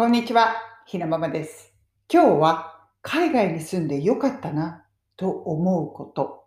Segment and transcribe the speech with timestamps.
[0.00, 0.54] こんにちは、
[0.86, 1.74] ひなままです。
[2.10, 4.86] 今日は海外に住んでよかったな
[5.18, 6.46] と思うこと。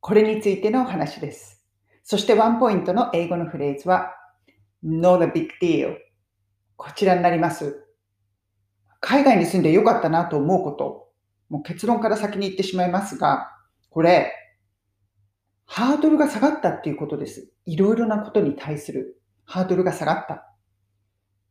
[0.00, 1.62] これについてのお話です。
[2.04, 4.14] そしてワンポイントの英語のフレーズは
[4.82, 5.94] not a big deal
[6.78, 7.86] こちらになります。
[9.00, 11.12] 海外に住んでよかったなと思うこと。
[11.50, 13.50] もう結論から先に言ってしまいますが、
[13.90, 14.32] これ、
[15.66, 17.52] ハードルが下がったっていうことです。
[17.66, 20.49] いろいろなことに対するハードルが下がった。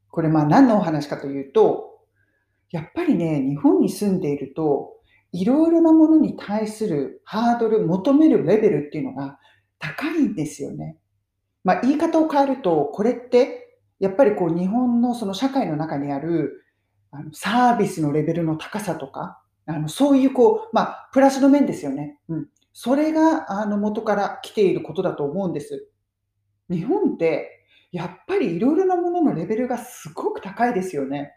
[0.09, 1.99] これまあ何のお話かというと、
[2.71, 4.93] やっぱりね、日本に住んでいると、
[5.31, 9.39] いろいろなものに対するハードル、求めるレベルっていうのが
[9.77, 10.97] 高いんですよね。
[11.63, 16.63] まあ言い方を変えると、これってやっぱりこう日本のその社会の中にある
[17.11, 22.19] あのサービスのレベルの高さとか、あのそういうこう、まあプラスの面ですよね。
[22.29, 22.47] うん。
[22.73, 25.87] それがあの元から来ていることだと思うんです。
[26.69, 27.58] 日本って
[27.91, 31.33] やっぱりいろいろなもののレベルがすごく高いですよね。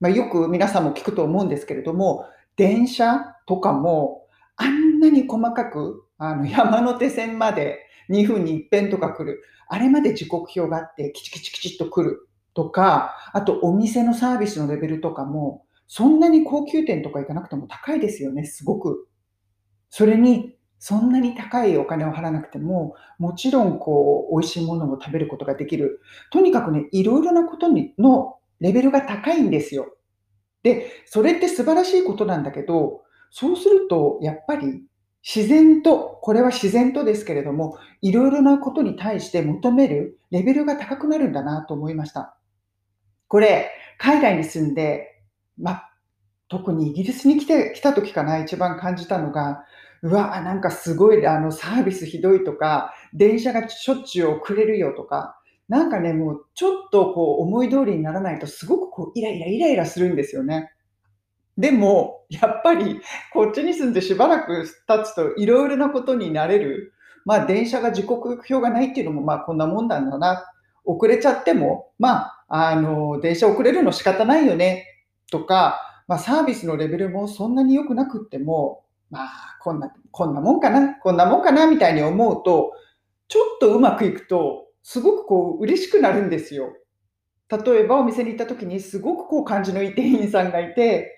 [0.00, 2.24] まあ、よく皆さんも聞くと思うんですけれども、
[2.56, 9.42] 電車とかもあんなに細かくあの山手線まで2分に一遍とか来る。
[9.68, 19.08] あれまで時刻表があってキチキチキチッと来るとか、あとお店のサービスのレベルとかも、そんなに高級店とか行かなくても高いですよね、すごく。
[19.90, 26.00] それにそんなに高いお金を払わなくても、もちろんこう、美味しいものを食べることができる。
[26.30, 29.86] とにかくね、いろいろなことにのレベルが高いんですよ。
[30.62, 34.82] で、それって素晴らしいことなんだけど、そうすると、やっぱり
[35.26, 42.36] 自然と、これは自然とですけれども、いろいろなことに対して求めるレベルが高くなるんだなと思いました。
[43.26, 45.22] これ、海外に住んで、
[45.58, 45.82] ま
[46.48, 49.64] 特にイギリスに来て、来た時かな、一番感じたのが、
[50.02, 60.72] うわ、なんかすごい、あの、サービスひどいとか、電車がしょっちゅう遅れるよとか、なんかね、もうちょっとこう思い通りにならないとすごくこうイライライライラするんですよね。
[61.58, 63.00] でも、やっぱり
[63.32, 66.94] こっちに住んでしばらく経つといろいろなことになれる。
[67.24, 70.44] まあ電車が時刻表がないっていうのもまあこんなもんなんだな。
[70.84, 74.86] 遅れちゃっても、まあ、あの、電車遅れるの仕方ないよね。
[75.30, 82.72] とか、まあサービスのレベルもそんなに良くなくっても、まあ、こんな、こんなもんかな、こんなもんかな、みたいに思うと、
[83.28, 86.72] ちょっとうまくいくと、すごくこう、嬉しくなるんですよ。
[87.50, 91.16] 例えばお店に行った時にすごくこう感じのいい店員さんがいて、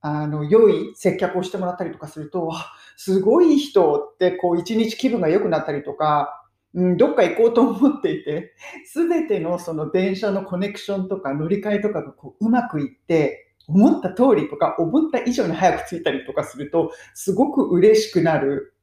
[0.00, 2.50] あの、良い接客をしてもらったりとかすると、
[2.96, 6.44] すごい人ってこう一日気分が良くなったりとか、
[6.74, 8.54] うん、どっか行こうと思っていて、
[8.84, 18.74] すべてのその電車のコネクションとか乗り換えとかがこううまくいって、思った通りとか、思った以上に早く着いたりとかすると、すごく嬉しくなる。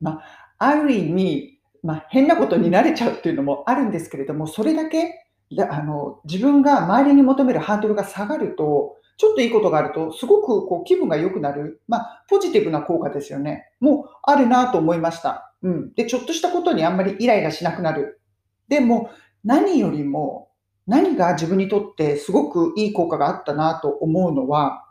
[0.00, 0.22] まあ、
[0.58, 5.26] ある意味、まあ、変なことになれちゃうっていうのもあるんですけれども、それだけ
[5.70, 13.70] あの自分が周りに求めるハードルが下がると、ちょっといいことがあると、すごくこう気分が良くなる、まあ、ポジティブな効果ですよね。
[13.80, 15.54] もうあるなと思いました。
[15.62, 15.94] うん。
[15.94, 18.20] で、ちょっとしたことにあんまりイライラしなくなる。
[18.68, 19.10] でも、
[19.44, 20.45] 何よりも、
[20.86, 24.84] 何が自分にとってすごくいい効果があったなと思うのは、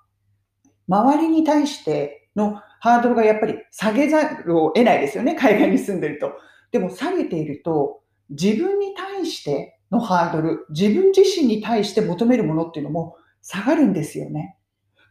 [0.87, 6.33] 周りに対してのハードルがやっぱり下げざるを得ないですよね、 海外に住んでると。
[6.71, 14.57] でも下げていると、自分に対してのハードル、自分自身に対して求めるものっていうのも下がるんですよね。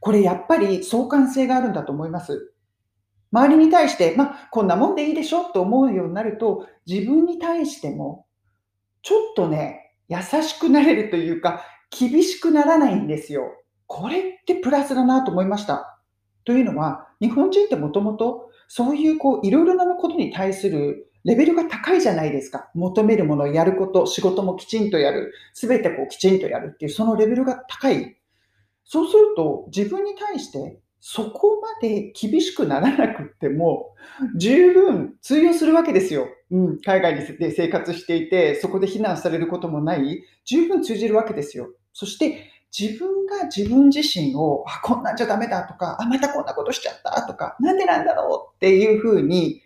[0.01, 2.53] これやっぱり相関性があるんだと思います。
[3.33, 8.27] 周りに対して、まあ、こんなもんでいいでしょと思うようになると、自分に対しても、
[9.03, 13.45] ちょっとね、優しくなれるというか、厳しくならないんですよ。
[13.87, 16.01] これってプラスだなと思いました。
[16.45, 22.71] というのは、日本人ってもともと、そういうこう、いろいろなことに対するレベルが高いじゃないですか。
[22.75, 28.17] 求めるものやること、仕事もきちんとやる、すべてこうきちんとやるっていう、そのレベルが高い。
[28.85, 33.95] そうすると、自分に対してそこまで厳しくならなくっても、
[34.39, 36.27] 十分通用するわけですよ。
[36.51, 41.69] うん、海外で生活していて、そこで非難されることもない、十分通じるわけですよ。
[41.93, 49.61] そして、自分が自分自身を、あ、こんなんじゃダメだとか、あ、またこんなことしちゃったとか、なんでなんだろうっていうふうに、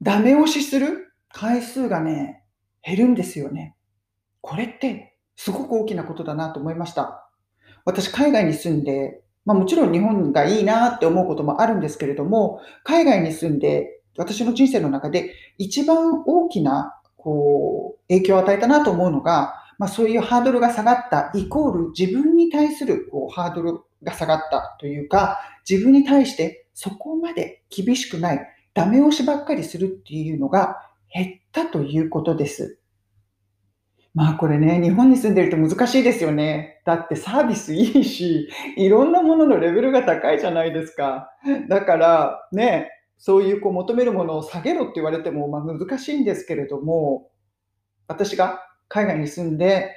[0.00, 2.44] ダメ押しする回数がね、
[2.84, 3.74] 減るんですよね。
[4.42, 7.28] これって、すごく大きなことだなと思いました。
[7.84, 25.38] 私、海外に住んで、まあ、もちろん日本がいいなって思うこともあるんですけれども、海外に住んで、私の人生の中で一番大きなこう影響を与えたなと思うのが、まあ、そういうハードルが下がったイコール自分に対するこうハードルが下がったというか、
[25.68, 28.40] 自分に対してそこまで厳しくない、
[28.74, 30.76] ダメ押しばっかりするっていうのが
[31.12, 32.78] 減ったということです。
[34.16, 36.80] まあこれね、日本に住んでると難しいですよね。
[36.86, 38.48] だってサービスいいし、
[38.78, 41.28] いろんなもののレベルが高いじゃないですか。
[41.68, 47.30] だからね、そういうこう求めるものを下げろって言われてもまあ難しいんですけれども、
[48.08, 48.58] 私が
[48.88, 49.94] 海外に住んで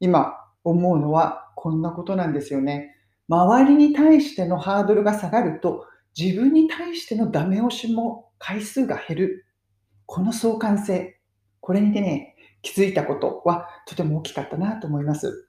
[0.00, 2.94] 今思うのはこんなことなんですよね。
[3.26, 9.46] 周りに対してのハードルが下がると自分に対してのダメ押しも回数が減る。
[10.04, 11.16] この相関性。
[11.60, 15.48] これにてね、気づいたことはとても大きかったなと思います。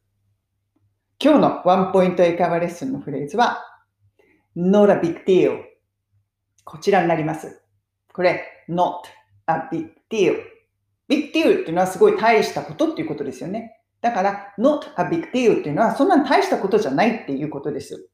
[1.24, 3.64] 今日のワンポイント英会話レッスンのフレーズは
[4.56, 5.62] not a big deal
[6.64, 7.62] こちらになります。
[8.14, 9.02] これ not
[9.48, 10.36] a big deal
[11.08, 13.78] big deal っていうのはすごい大したことっていうことですよね。
[14.02, 18.10] だから not a big deal っていうのはそんなに大したことじゃないっていうことです。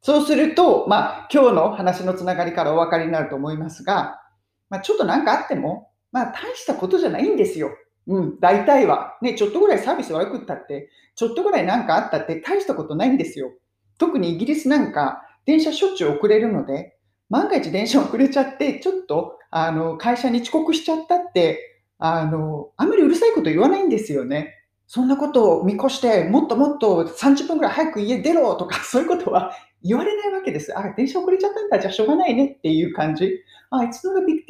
[0.00, 4.20] そうすると、まあ今日の話のつながりからお分かりになると思いますが、
[4.68, 7.70] まあ、ちょっと何かあっても、まあ大したことじゃないんですよ。
[8.06, 9.16] うん、大体は。
[9.22, 13.52] ね、ちょっとぐらいサービス悪くったって、ちょっとぐらい何かあったって大したことないんですよ。
[13.98, 16.96] 特にイギリスなんか、電車しょっちゅう遅れるので、
[17.30, 24.54] 万が一電車遅れちゃって、ちょっと、あの、会社に遅刻しちゃったって、あの、あんまりうるさいこと言わないんですよね。
[24.86, 29.52] そんなことを見越して、もっともっと30分ぐらい早く家出ろとか、 そういうことは
[29.82, 30.76] 言われないわけです。
[30.76, 33.40] あ、電車遅れちゃったんだ、じゃあしょうがないねっていう感じ。
[33.70, 34.44] あ、it's not a big.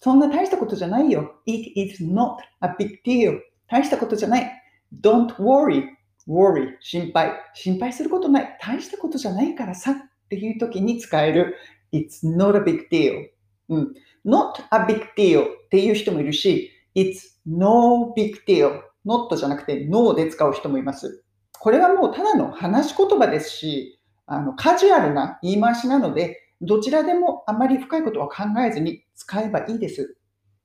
[0.00, 1.40] そんな大したことじゃないよ。
[1.46, 3.40] It is not a big deal.
[3.68, 4.62] 大したことじゃない。
[5.00, 5.84] Don't worry.
[6.28, 6.76] worry.
[6.80, 7.32] 心配。
[7.54, 8.58] 心配することない。
[8.60, 9.94] 大したことじゃないからさっ
[10.28, 11.56] ていう時に使える
[11.92, 13.28] It's not a big deal.
[13.68, 13.94] うん。
[14.24, 18.80] not a big deal っていう人もいるし It's no big deal.
[19.04, 21.24] not じゃなくて no で使う人もいます。
[21.58, 30.16] これはもうただの話し言葉ですし、あのカジュアルな言い回しなので、どちらでもあまり深いことは考えずに使えばいいです。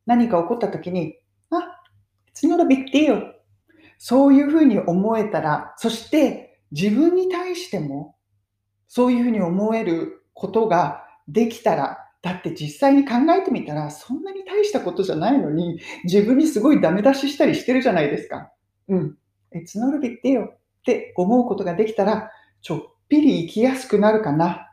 [0.06, 1.16] 何か起こった時に、
[1.50, 1.82] あ、
[2.34, 3.32] it's not a big deal.
[3.98, 8.16] そういうふうに思えたら、そして自分に対しても
[8.88, 18.52] そういうふうに思えることができたら、だって実際に考えてみたら、そんなに大したことじゃないのに、自分にすごいダメ出ししたりしてるじゃないですか。
[18.88, 19.18] うん。
[19.52, 22.32] It's not a big deal って思うことができたら、
[22.62, 24.73] ちょっぴり生きやすくなるかな、